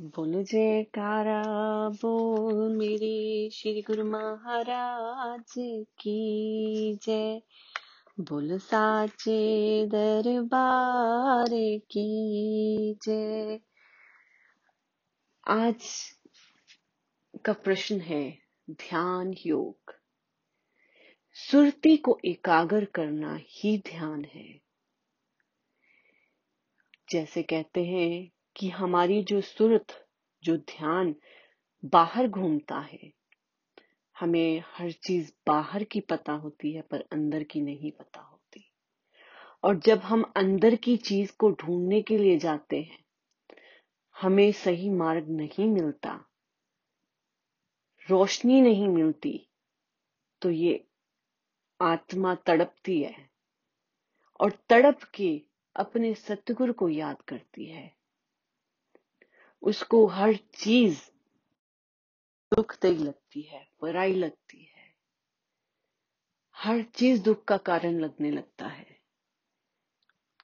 बोल 0.00 0.44
जयकारा, 0.44 1.42
बोल 1.88 2.76
मेरे 2.76 3.50
श्री 3.50 3.82
गुरु 3.82 4.04
महाराज 4.04 5.54
की 5.98 6.98
जय। 7.02 7.42
बोल 8.20 8.58
साचे 8.58 9.86
दरबार 9.86 11.48
की 11.78 12.94
जय। 13.06 13.60
आज 15.48 16.10
का 17.44 17.52
प्रश्न 17.52 18.00
है, 18.00 18.38
ध्यान 18.70 19.34
योग। 19.46 19.94
सुरती 21.34 21.96
को 21.96 22.18
एकाग्र 22.24 22.84
करना 22.84 23.38
ही 23.40 23.78
ध्यान 23.78 24.24
है। 24.24 24.60
जैसे 27.10 27.42
कहते 27.42 27.84
हैं 27.84 28.35
कि 28.56 28.68
हमारी 28.68 29.22
जो 29.22 29.40
सुरत, 29.40 30.06
जो 30.42 30.56
ध्यान 30.56 31.14
बाहर 31.84 32.28
घूमता 32.28 32.78
है, 32.78 33.12
हमें 34.20 34.62
हर 34.66 34.92
चीज़ 34.92 35.32
बाहर 35.46 35.84
की 35.84 36.00
पता 36.00 36.32
होती 36.32 36.72
है, 36.72 36.82
पर 36.82 37.00
अंदर 37.12 37.42
की 37.42 37.60
नहीं 37.60 37.92
पता 37.92 38.20
होती। 38.20 38.72
और 39.64 39.78
जब 39.78 39.98
हम 39.98 40.32
अंदर 40.36 40.74
की 40.74 40.96
चीज़ 40.96 41.32
को 41.38 41.50
ढूँढने 41.50 42.02
के 42.02 42.18
लिए 42.18 42.38
जाते 42.38 42.80
हैं, 42.80 43.04
हमें 44.22 44.52
सही 44.52 44.90
मार्ग 44.90 45.28
नहीं 45.28 45.66
मिलता, 45.66 46.24
रोशनी 48.10 48.60
नहीं 48.60 48.88
मिलती 48.88 49.48
तो 50.42 50.50
ये 50.50 50.86
आत्मा 51.80 52.34
तड़पती 52.34 53.02
है 53.02 53.30
और 54.40 54.52
तड़प 54.68 55.02
के 55.02 55.42
अपने 55.76 56.14
सतगुरु 56.14 56.72
को 56.72 56.88
याद 56.88 57.22
करती 57.22 57.64
है। 57.64 57.95
उसको 59.62 60.06
हर 60.06 60.36
चीज़ 60.36 61.00
दुखदायी 62.54 62.98
लगती 62.98 63.42
है, 63.42 63.68
बुराई 63.80 64.14
लगती 64.14 64.58
है। 64.58 64.94
हर 66.54 66.82
चीज़ 66.82 67.22
दुख 67.22 67.44
का 67.44 67.56
कारण 67.56 68.00
लगने 68.00 68.30
लगता 68.30 68.66
है। 68.66 69.00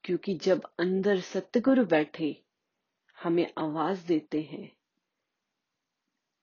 क्योंकि 0.04 0.34
जब 0.34 0.62
अंदर 0.78 1.20
सतगुरु 1.20 1.84
बैठे, 1.86 2.44
हमें 3.22 3.52
आवाज़ 3.58 4.06
देते 4.06 4.42
हैं 4.42 4.76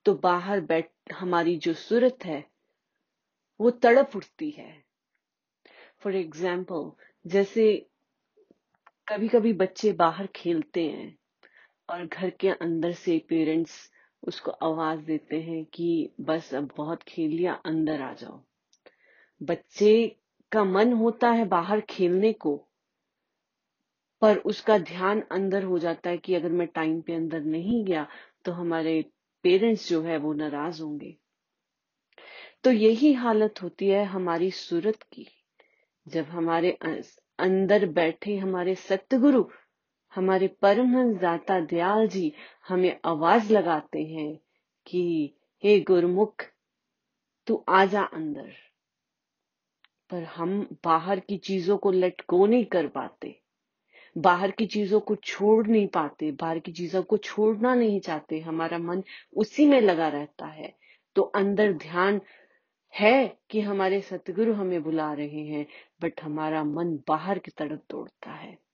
तो 0.04 0.14
बाहर 0.14 0.60
बैठ, 0.60 0.90
हमारी 1.12 1.56
जो 1.56 1.74
सूरत 1.74 2.18
है, 2.24 2.50
वो 3.60 3.70
तड़प 3.70 4.16
उठती 4.16 4.50
है। 4.50 4.84
फॉर 5.98 6.16
एग्ज़ाम्पल 6.16 6.92
जैसे 7.26 7.86
कभी 9.08 9.28
कभी 9.28 9.52
बच्चे 9.52 9.92
बाहर 9.92 10.26
खेलते 10.26 10.88
हैं 10.88 11.19
और 11.90 12.06
घर 12.06 12.30
के 12.30 12.48
अंदर 12.50 12.92
से 12.92 13.18
पेरेंट्स 13.28 13.72
उसको 14.22 14.50
आवाज़ 14.50 15.00
देते 15.00 15.40
हैं 15.40 15.64
कि 15.64 16.10
बस 16.20 16.52
अब 16.54 16.70
बहुत 16.76 17.02
खेल 17.02 17.30
लिया 17.30 17.52
अंदर 17.66 18.02
आ 18.02 18.12
जाओ। 18.12 18.40
बच्चे 19.40 20.16
का 20.52 20.64
मन 20.64 20.92
होता 20.92 21.30
है 21.30 21.44
बाहर 21.44 21.80
खेलने 21.80 22.32
को, 22.32 22.56
पर 24.22 24.36
उसका 24.36 24.78
ध्यान 24.78 25.20
अंदर 25.32 25.64
हो 25.64 25.78
जाता 25.78 26.10
है 26.10 26.18
कि 26.18 26.34
अगर 26.34 26.52
मैं 26.52 26.66
टाइम 26.66 27.00
पे 27.00 27.14
अंदर 27.14 27.40
नहीं 27.40 27.84
गया 27.84 28.06
तो 28.44 28.52
हमारे 28.52 29.02
पेरेंट्स 29.44 29.88
जो 29.88 30.02
है 30.02 30.16
वो 30.16 30.32
नाराज़ 30.32 30.82
होंगे। 30.82 31.14
तो 32.64 32.72
यही 32.72 33.12
हालत 33.12 33.62
होती 33.62 33.88
है 33.88 34.04
हमारी 34.04 34.50
सूरत 34.50 35.02
की। 35.12 35.26
जब 36.06 36.24
हमारे 36.24 36.70
अंदर 37.38 37.86
बैठे 37.86 38.36
हमारे 38.36 38.74
सतगुरु 38.74 39.44
हमारे 40.14 40.48
परमहंस 40.48 41.16
दाता 41.16 41.60
दयाल 41.60 42.08
जी 42.08 42.32
हमें 42.68 43.00
आवाज़ 43.04 43.52
लगाते 43.52 44.02
हैं 44.02 44.40
कि, 44.86 45.34
हे 45.64 45.80
गुरमुख, 45.80 46.34
तू 47.46 47.64
आजा 47.68 48.02
अंदर। 48.02 48.52
पर 50.10 50.22
हम 50.22 50.76
बाहर 50.84 51.20
की 51.20 51.38
चीज़ों 51.38 51.78
को 51.78 51.90
लेट 51.90 52.22
गो 52.30 52.46
नहीं 52.46 52.64
कर 52.64 52.86
पाते। 52.88 53.40
बाहर 54.18 54.50
की 54.50 54.66
चीज़ों 54.66 55.00
को 55.00 55.16
छोड़ 55.16 55.66
नहीं 55.66 55.86
पाते, 55.86 56.32
बाहर 56.32 56.58
की 56.58 56.72
चीज़ों 56.72 57.02
को 57.02 57.16
छोड़ना 57.16 57.74
नहीं 57.74 58.00
चाहते। 58.00 58.40
हमारा 58.40 58.78
मन 58.78 59.02
उसी 59.36 59.66
में 59.66 59.80
लगा 59.80 60.08
रहता 60.08 60.46
है। 60.46 60.76
तो 61.16 61.22
अंदर 61.22 61.72
ध्यान 61.72 62.20
है 62.94 63.38
कि 63.50 63.60
हमारे 63.60 64.00
सतगुरु 64.00 64.52
हमें 64.52 64.82
बुला 64.82 65.12
रहे 65.12 65.46
हैं, 65.46 65.66
बट 66.02 66.22
हमारा 66.22 66.64
मन 66.64 66.98
बाहर 67.08 67.38
की 67.38 67.50
तरफ़ 67.50 67.80
दौड़ता 67.90 68.30
है। 68.30 68.69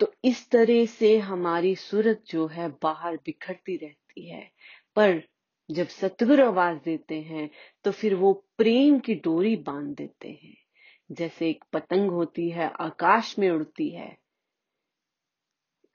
तो 0.00 0.12
इस 0.24 0.50
तरह 0.50 0.86
से 0.86 1.18
हमारी 1.18 1.74
सूरत 1.76 2.22
जो 2.26 2.46
है 2.46 2.68
बाहर 2.82 3.16
बिखरती 3.16 3.76
रहती 3.76 4.28
है। 4.30 4.50
पर 4.96 5.22
जब 5.70 5.88
सतगुरु 5.88 6.46
आवाज़ 6.46 6.78
देते 6.78 7.20
हैं 7.20 7.50
तो 7.84 7.90
फिर 7.90 8.14
वो 8.14 8.32
प्रेम 8.58 8.98
की 8.98 9.14
डोरी 9.14 9.56
बाँध 9.56 9.96
देते 9.96 10.28
हैं। 10.28 10.56
जैसे 11.12 11.50
एक 11.50 11.64
पतंग 11.72 12.10
होती 12.10 12.50
है, 12.50 12.70
आकाश 12.80 13.38
में 13.38 13.50
उड़ती 13.50 13.88
है। 13.88 14.16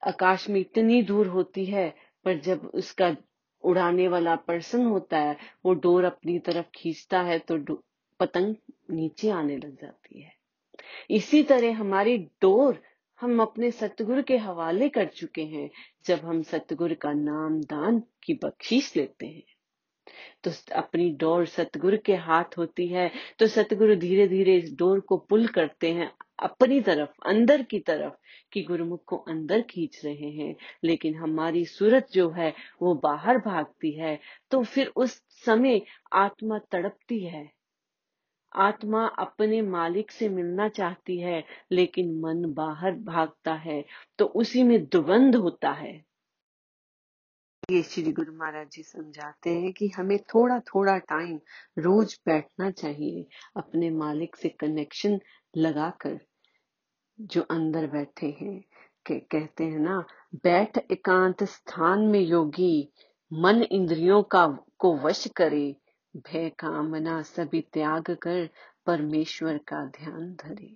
आकाश 0.07 0.49
में 0.49 0.59
इतनी 0.59 1.01
दूर 1.03 1.27
होती 1.27 1.65
है, 1.65 1.95
पर 2.25 2.39
जब 2.39 2.71
उसका 2.73 3.15
उड़ाने 3.63 4.07
वाला 4.07 4.35
पर्सन 4.35 4.85
होता 4.85 5.17
है, 5.17 5.37
वो 5.65 5.73
डोर 5.73 6.03
अपनी 6.03 6.39
तरफ़ 6.39 6.65
खींचता 6.75 7.21
है 7.21 7.39
तो 7.39 7.83
पतंग 8.19 8.55
नीचे 8.91 9.29
आने 9.29 9.57
लग 9.57 9.81
जाती 9.81 10.21
है। 10.21 10.31
इसी 11.09 11.43
तरह 11.43 11.75
हमारी 11.75 12.17
डोर 12.17 12.81
हम 13.19 13.41
अपने 13.41 13.69
सतगुरु 13.71 14.21
के 14.23 14.37
हवाले 14.37 14.87
कर 14.89 15.05
चुके 15.05 15.43
हैं, 15.43 15.69
जब 16.05 16.19
हम 16.19 16.41
सतगुरु 16.43 16.95
का 16.95 17.11
नाम 17.13 17.59
दान 17.61 18.01
की 18.23 18.33
बख्शीश 18.33 18.95
लेते 18.95 19.25
हैं। 19.25 19.43
तो 20.43 20.51
अपनी 20.75 21.09
डोर 21.11 21.45
सतगुरु 21.45 21.97
के 22.05 22.15
हाथ 22.17 22.57
होती 22.57 22.87
है 22.87 23.11
तो 23.39 23.47
सतगुरु 23.47 23.95
धीरे 23.95 24.27
धीरे 24.27 24.55
इस 24.57 24.73
डोर 24.73 24.99
को 24.99 25.17
पुल 25.19 25.47
करते 25.47 25.91
हैं, 25.93 26.11
अपनी 26.39 26.79
तरफ़, 26.81 27.09
अंदर 27.25 27.63
की 27.63 27.79
तरफ़, 27.79 28.13
कि 28.51 28.63
गुरुमुख 28.63 29.03
को 29.05 29.17
अंदर 29.17 29.61
खींच 29.61 30.01
रहे 30.05 30.31
हैं। 30.31 30.55
लेकिन 30.83 31.15
हमारी 31.15 31.65
सूरत 31.65 32.07
जो 32.11 32.29
है, 32.31 32.53
वो 32.81 32.93
बाहर 32.95 33.37
भागती 33.37 33.91
है 33.91 34.19
तो 34.51 34.63
फिर 34.63 34.91
उस 34.95 35.21
समय 35.45 35.81
आत्मा 36.13 36.59
तड़पती 36.71 37.23
है। 37.25 37.49
आत्मा 38.53 39.05
अपने 39.07 39.61
मालिक 39.61 40.11
से 40.11 40.29
मिलना 40.29 40.67
चाहती 40.69 41.19
है, 41.19 41.43
लेकिन 41.71 42.19
मन 42.19 42.53
बाहर 42.53 42.91
भागता 42.91 43.53
है 43.53 43.83
तो 44.19 44.25
उसी 44.25 44.63
में 44.63 44.85
द्वंद 44.85 45.35
होता 45.35 45.71
है। 45.71 46.05
ये 47.71 47.81
श्री 47.83 48.11
गुरु 48.11 48.33
महाराज 48.33 48.67
जी 48.71 48.83
समझाते 48.83 49.49
हैं 49.49 49.73
कि 49.73 49.87
हमें 49.87 50.17
थोड़ा 50.19 50.59
थोड़ा 50.59 50.97
टाइम 50.97 51.39
रोज 51.79 52.19
बैठना 52.25 52.71
चाहिए, 52.71 53.25
अपने 53.57 53.89
मालिक 53.89 54.35
से 54.35 54.49
कनेक्शन 54.49 55.19
लगाकर 55.57 56.19
जो 57.19 57.41
अंदर 57.41 57.87
बैठे 57.87 58.27
हैं। 58.41 58.59
के, 59.05 59.19
कहते 59.19 59.63
हैं 59.63 59.79
ना, 59.79 60.05
बैठ 60.43 60.77
एकांत 60.91 61.43
स्थान 61.43 61.99
में 61.99 62.19
योगी, 62.19 62.91
मन 63.33 63.61
इंद्रियों 63.61 64.23
का, 64.23 64.47
को 64.79 64.95
वश 64.97 65.27
करे 65.35 65.75
भय 66.17 66.49
कामना 66.49 67.21
सभी 67.21 67.61
त्याग 67.61 68.03
कर 68.03 68.49
परमेश्वर 68.85 69.57
का 69.57 69.85
ध्यान 69.85 70.33
धरे। 70.33 70.75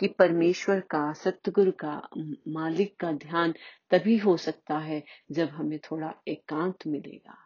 कि 0.00 0.06
परमेश्वर 0.06 0.80
का, 0.80 1.12
सतगुरु 1.12 1.72
का, 1.72 2.08
मालिक 2.48 2.96
का 3.00 3.12
ध्यान 3.12 3.54
तभी 3.90 4.16
हो 4.16 4.36
सकता 4.36 4.78
है 4.78 5.04
जब 5.30 5.48
हमें 5.48 5.78
थोड़ा 5.78 6.14
एकांत 6.28 6.86
मिलेगा। 6.86 7.36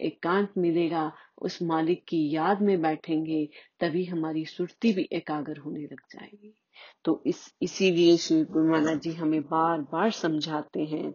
एकांत 0.00 0.52
मिलेगा, 0.58 1.12
उस 1.38 1.62
मालिक 1.62 2.04
की 2.08 2.30
याद 2.30 2.62
में 2.62 2.82
बैठेंगे, 2.82 3.48
तभी 3.80 4.04
हमारी 4.04 4.44
सुरती 4.44 4.92
भी 4.92 5.08
एकाग्र 5.12 5.58
होने 5.58 5.80
लग 5.80 6.00
जाएगी। 6.10 6.58
तो 7.04 7.22
इस, 7.26 7.54
इसीलिए 7.62 8.16
श्री 8.16 8.44
गुरु 8.44 8.72
महाराज 8.72 9.00
जी 9.00 9.12
हमें 9.12 9.42
बार 9.42 9.80
बार 9.80 10.10
समझाते 10.10 10.84
हैं 10.84 11.14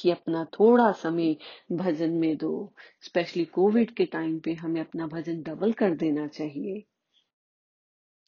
कि 0.00 0.10
अपना 0.10 0.44
थोड़ा 0.44 0.92
समय 0.92 1.36
भजन 1.72 2.10
में 2.10 2.36
दो। 2.36 2.74
स्पेशली 3.02 3.44
कोविड 3.44 3.90
के 3.90 4.04
टाइम 4.04 4.38
पे 4.38 4.54
हमें 4.54 4.80
अपना 4.80 5.06
भजन 5.06 5.42
डबल 5.42 5.72
कर 5.72 5.94
देना 5.94 6.26
चाहिए। 6.26 6.84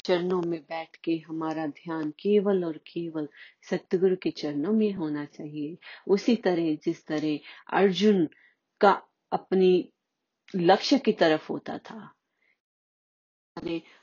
चरणों 0.05 0.43
में 0.43 0.61
बैठ 0.61 0.97
के 0.97 1.13
हमारा 1.29 1.67
ध्यान 1.67 2.11
केवल 2.11 2.65
और 2.65 2.77
केवल 2.77 3.29
सतगुरु 3.71 4.17
के 4.17 4.31
चरणों 4.31 4.73
में 4.73 4.93
होना 4.93 5.25
चाहिए। 5.25 5.79
उसी 6.09 6.37
तरह, 6.37 6.75
जिस 6.75 7.07
तरह 7.07 7.39
अर्जुन 7.73 8.29
का 8.81 9.03
अपनी 9.33 9.93
लक्ष्य 10.57 10.99
की 10.99 11.13
तरफ़ 11.13 11.53
होता 11.53 11.79
था 11.79 12.15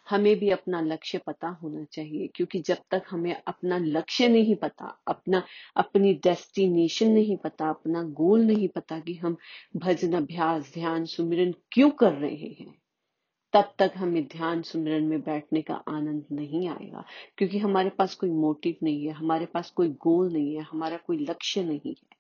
हमें 0.09 0.39
भी 0.39 0.49
अपना 0.49 0.81
लक्ष्य 0.81 1.17
पता 1.17 1.47
होना 1.47 1.83
चाहिए, 1.83 2.27
क्योंकि 2.27 2.59
जब 2.59 2.77
तक 2.91 3.03
हमें 3.09 3.41
अपना 3.47 3.77
लक्ष्य 3.77 4.27
नहीं 4.27 4.55
पता, 4.55 5.03
अपना, 5.07 5.43
अपनी 5.75 6.13
डेस्टिनेशन 6.13 7.11
नहीं 7.11 7.37
पता, 7.37 7.69
अपना 7.69 8.03
गोल 8.03 8.41
नहीं 8.41 8.67
पता 8.67 8.99
कि 8.99 9.13
हम 9.13 9.37
भजन, 9.75 10.13
अभ्यास, 10.13 10.71
ध्यान, 10.73 11.05
सुमिरन 11.05 11.53
क्यों 11.71 11.89
कर 11.89 12.13
रहे 12.13 12.55
हैं, 12.59 12.75
तब 13.53 13.73
तक 13.79 13.91
हमें 13.95 14.27
ध्यान, 14.27 14.61
सुमिरन 14.61 15.03
में 15.03 15.21
बैठने 15.21 15.61
का 15.61 15.73
आनंद 15.73 16.25
नहीं 16.31 16.69
आएगा, 16.69 17.05
क्योंकि 17.37 17.57
हमारे 17.57 17.89
पास 17.89 18.15
कोई 18.15 18.29
मोटिव 18.29 18.75
नहीं 18.83 19.05
है, 19.05 19.13
हमारे 19.13 19.45
पास 19.45 19.69
कोई 19.69 19.89
गोल 19.89 20.33
नहीं 20.33 20.55
है, 20.55 20.61
हमारा 20.61 20.97
कोई 20.97 21.17
लक्ष्य 21.17 21.63
नहीं 21.63 21.89
है। 21.89 22.17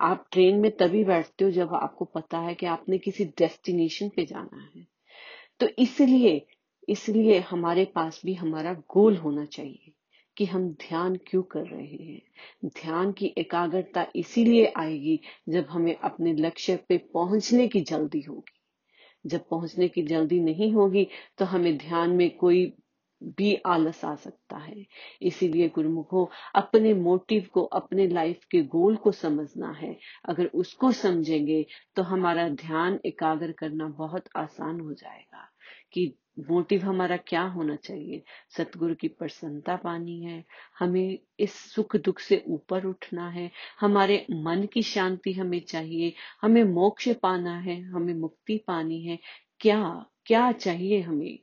आप 0.00 0.28
ट्रेन 0.32 0.60
में 0.60 0.70
तभी 0.76 1.04
बैठते 1.04 1.44
हो 1.44 1.50
जब 1.50 1.74
आपको 1.74 2.04
पता 2.04 2.38
है 2.38 2.54
कि 2.54 2.66
आपने 2.66 2.98
किसी 2.98 3.24
डेस्टिनेशन 3.24 4.08
पे 4.08 4.24
जाना 4.24 4.70
है। 4.76 4.86
तो 5.60 5.68
इसलिए 5.78 6.46
इसलिए 6.88 7.38
हमारे 7.40 7.84
पास 7.84 8.20
भी 8.26 8.34
हमारा 8.34 8.72
गोल 8.74 9.16
होना 9.16 9.44
चाहिए 9.44 9.92
कि 10.36 10.44
हम 10.44 10.68
ध्यान 10.80 11.16
क्यों 11.16 11.42
कर 11.42 11.66
रहे 11.66 12.04
हैं। 12.04 12.20
ध्यान 12.66 13.12
की 13.12 13.26
एकाग्रता 13.38 14.06
इसीलिए 14.16 14.72
आएगी 14.76 15.20
जब 15.48 15.66
हमें 15.70 15.94
अपने 15.96 16.32
लक्ष्य 16.32 16.76
पे 16.88 16.98
पहुँचने 17.14 17.68
की 17.68 17.80
जल्दी 17.80 18.20
होगी। 18.20 18.58
जब 19.26 19.48
पहुँचने 19.48 19.88
की 19.88 20.02
जल्दी 20.02 20.40
नहीं 20.40 20.72
होगी 20.72 21.06
तो 21.38 21.44
हमें 21.44 21.76
ध्यान 21.78 22.10
में 22.10 22.30
कोई 22.36 22.64
भी 23.20 23.54
आलस 23.66 24.04
आ 24.04 24.14
सकता 24.14 24.56
है। 24.56 24.84
इसीलिए 25.22 25.68
गुरुमुखो, 25.68 26.30
अपने 26.54 26.94
मोटिव 26.94 27.46
को, 27.52 27.62
अपने 27.62 28.06
लाइफ 28.08 28.44
के 28.50 28.62
गोल 28.62 28.96
को 28.96 29.12
समझना 29.12 29.70
है। 29.72 29.96
अगर 30.24 30.46
उसको 30.46 30.92
समझेंगे 30.92 31.64
तो 31.96 32.02
हमारा 32.02 32.48
ध्यान 32.48 32.98
एकाग्र 33.06 33.52
करना 33.52 33.88
बहुत 33.88 34.28
आसान 34.36 34.80
हो 34.80 34.92
जाएगा 34.92 35.48
कि 35.92 36.14
मोटिव 36.38 36.82
हमारा 36.82 37.16
क्या 37.16 37.42
होना 37.42 37.76
चाहिए? 37.76 38.22
सतगुरु 38.50 38.94
की 38.94 39.08
प्रसन्नता 39.08 39.76
पानी 39.76 40.22
है। 40.22 40.44
हमें 40.78 41.18
इस 41.40 41.54
सुख 41.54 41.96
दुख 41.96 42.18
से 42.18 42.44
ऊपर 42.48 42.84
उठना 42.86 43.28
है। 43.28 43.50
हमारे 43.80 44.26
मन 44.30 44.68
की 44.72 44.82
शांति 44.82 45.32
हमें 45.32 45.60
चाहिए। 45.60 46.12
हमें 46.42 46.64
मोक्ष 46.64 47.08
पाना 47.08 47.58
है। 47.58 47.82
हमें 47.82 48.14
मुक्ति 48.14 48.58
पानी 48.58 49.02
है। 49.02 49.18
क्या 49.60 50.06
क्या 50.26 50.52
चाहिए 50.52 51.00
हमें? 51.00 51.38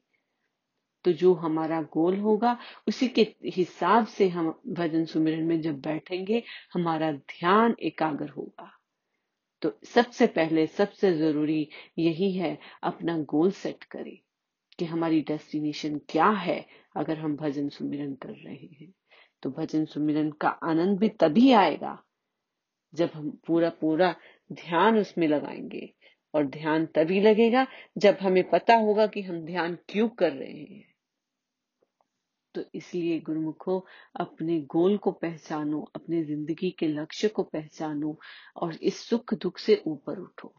तो 1.04 1.12
जो 1.12 1.34
हमारा 1.34 1.82
गोल 1.82 2.18
होगा, 2.18 2.58
उसी 2.88 3.08
के 3.08 3.36
हिसाब 3.46 4.08
से 4.08 4.30
हम 4.30 4.62
भजन 4.68 5.06
सुमिरन 5.06 5.44
में 5.44 5.62
जब 5.62 5.82
बैठेंगे, 5.82 6.44
हमारा 6.74 7.12
ध्यान 7.12 7.76
एकाग्र 7.84 8.30
होगा। 8.30 8.72
तो 9.62 9.80
सबसे 9.84 10.28
पहले, 10.28 10.68
सबसे 10.68 11.14
ज़रूरी 11.14 11.70
यही 11.98 12.34
है, 12.34 12.60
अपना 12.84 13.18
गोल 13.18 13.52
सेट 13.52 13.84
करें। 13.84 14.20
कि 14.80 14.86
हमारी 14.86 15.22
डेस्टिनेशन 15.22 16.02
क्या 16.10 16.30
है 16.30 16.66
अगर 16.96 17.18
हम 17.18 17.36
भजन 17.36 17.70
सुमिरन 17.70 18.14
कर 18.14 18.30
रहे 18.30 18.70
हैं। 18.82 18.94
तो 19.44 19.50
भजन 19.50 19.86
सुमिरन 19.86 20.32
का 20.32 20.50
आनंद 20.50 21.00
भी 21.00 21.10
तभी 21.10 21.52
आएगा 21.52 22.04
जब 22.94 23.10
हम 23.14 23.40
पूरा 23.48 23.70
पूरा 23.70 24.16
ध्यान 24.54 24.98
उसमें 24.98 25.28
लगाएँगे 25.28 25.94
और 26.34 26.46
ध्यान 26.46 26.86
तभी 26.86 27.22
लगेगा 27.22 27.68
जब 27.98 28.18
हमें 28.22 28.50
पता 28.50 28.76
होगा 28.76 29.08
कि 29.08 29.22
हम 29.22 29.46
ध्यान 29.46 29.78
क्यों 29.90 30.10
कर 30.10 30.32
रहे 30.32 30.64
हैं। 30.64 30.90
तो 32.56 32.64
इसलिए 32.76 33.20
गुरुमुखो, 33.20 33.86
अपने 34.16 34.62
गोल 34.62 34.98
को 34.98 35.12
पहचानो, 35.12 35.92
अपने 35.96 36.24
ज़िंदगी 36.24 36.72
के 36.72 36.88
लक्ष्य 36.88 37.28
को 37.28 37.44
पहचानो 37.44 38.20
और 38.56 38.76
इस 38.76 39.00
सुख 39.00 39.34
दुख 39.34 39.58
से 39.58 39.84
ऊपर 39.88 40.20
उठो। 40.20 40.59